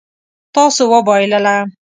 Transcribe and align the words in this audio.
تاسو 0.55 0.81
وبایلله 0.93 1.55